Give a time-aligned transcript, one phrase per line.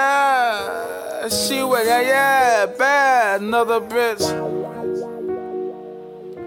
[0.00, 4.22] Yeah, she with yeah, yeah, bad, another bitch.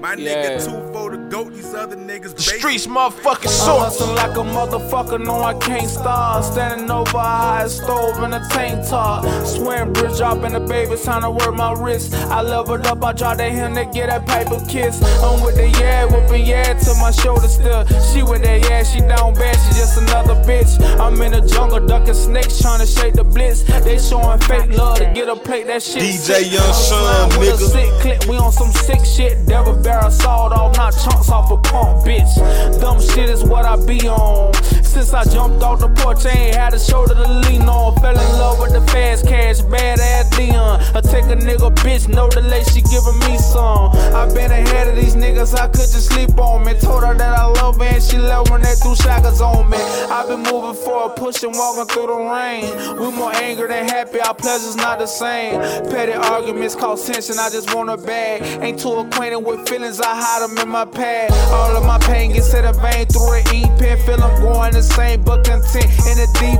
[0.00, 0.58] My Yeah.
[0.58, 2.58] nigga two for the goat, these other niggas The basic.
[2.58, 6.44] streets motherfucking I'm hustling like a motherfucker, no I can't stop.
[6.44, 9.24] Standing over a high stove in a tank top.
[9.46, 12.14] Swearing bridge drop in the baby, time to work my wrist.
[12.14, 15.00] I leveled up, I dropped at him to get that paper kiss.
[15.22, 17.84] I'm with the yeah, whooping yeah to my shoulder still.
[18.10, 20.78] She with that yeah, she down bad, she just another bitch.
[20.98, 23.62] I'm in the jungle ducking snakes, trying to shake the blitz.
[23.84, 26.02] They showing fake love to get a plate, that shit.
[26.02, 26.52] DJ sick.
[26.52, 27.72] Young Sean, sliding with a nigga.
[27.72, 29.46] sick clip, we on some sick shit.
[29.46, 32.32] Devil barrel sawed off, not chunks off a pump, bitch.
[32.80, 34.52] Dumb shit is what I be on.
[34.94, 37.96] Since I jumped off the porch, I ain't had a shoulder to lean on.
[37.96, 40.80] Fell in love with the fast cash, bad ass Dion.
[40.94, 43.90] I take a nigga bitch, no delay, she giving me some.
[44.14, 46.74] I been ahead of these niggas, I could just sleep on me.
[46.74, 49.76] Told her that I love her and she love when they threw shackles on me.
[49.76, 52.70] i been moving forward, pushing, walking through the rain.
[53.00, 55.60] We more angry than happy, our pleasure's not the same.
[55.90, 58.42] Petty arguments cause tension, I just want a bag.
[58.62, 61.32] Ain't too acquainted with feelings, I hide them in my pad.
[61.50, 63.98] All of my pain gets to the vein through an ink pen.
[64.06, 66.53] Feel I'm going insane, but content in the deep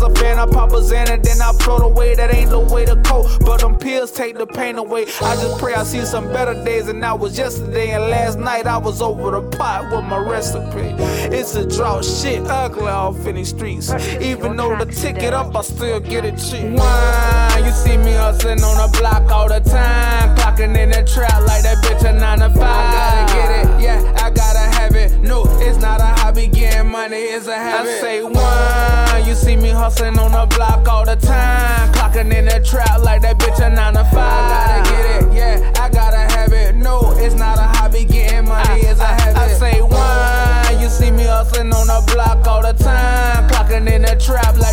[0.00, 2.14] as a fan, I pop a Xanax, then I float away.
[2.14, 5.02] That ain't the way to cope, but them pills take the pain away.
[5.20, 7.90] I just pray I see some better days than I was yesterday.
[7.90, 10.94] And last night I was over the pot with my recipe.
[11.34, 13.92] It's a drought, shit ugly off in these streets.
[14.20, 16.70] Even though the ticket up, I still get it cheap.
[16.78, 21.42] Why you see me hustling on the block all the time, clocking in the trap
[21.46, 22.89] like that bitch a nine to five.
[29.40, 33.38] See me hustling on the block all the time, clocking in the trap like that
[33.38, 34.14] bitch a nine to five.
[34.14, 36.76] I Gotta get it, yeah, I gotta have it.
[36.76, 39.36] No, it's not a hobby, getting money is a habit.
[39.36, 44.02] I say why you see me hustling on the block all the time, clocking in
[44.02, 44.69] the trap like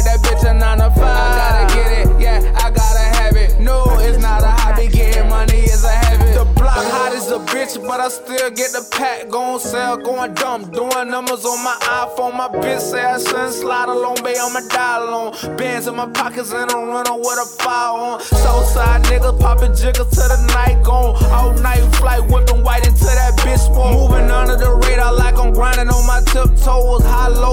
[8.07, 12.37] I still get the pack going sell, going dumb, doing numbers on my iPhone.
[12.37, 15.57] My bitch say I shouldn't slide along, babe, I'ma die alone.
[15.57, 18.21] Bands in my pockets and I'm running with a fire on.
[18.21, 21.21] Southside niggas popping jiggers to the night gone.
[21.35, 21.46] All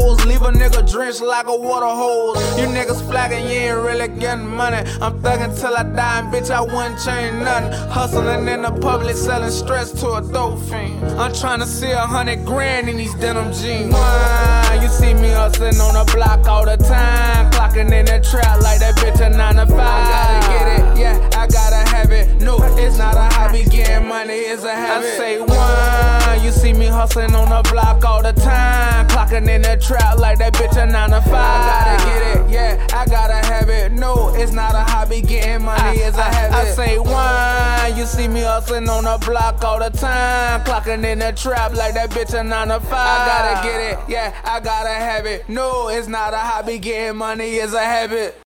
[0.04, 2.36] Leave a nigga drenched like a water hose.
[2.58, 4.78] You niggas flagging, you ain't really getting money.
[5.00, 7.72] I'm thugging till I die, and bitch, I wouldn't change nothing.
[7.90, 11.02] Hustling in the public, selling stress to a dope fiend.
[11.18, 13.92] I'm trying to see a hundred grand in these denim jeans.
[13.92, 18.60] Why you see me hustling on the block all the time, clocking in the trap
[18.60, 20.03] like that bitch a nine to five.
[24.54, 24.72] Is a.
[24.72, 29.62] I say why you see me hustling on the block all the time, clocking in
[29.62, 31.34] the trap like that bitch a nine to five.
[31.34, 33.92] I gotta get it, yeah, I gotta have it.
[33.92, 36.54] No, it's not a hobby, getting money is a habit.
[36.54, 41.18] I say why you see me hustling on the block all the time, clocking in
[41.18, 42.92] the trap like that bitch a nine to five.
[42.92, 45.48] I gotta get it, yeah, I gotta have it.
[45.48, 48.44] No, it's not a hobby, getting money is a habit.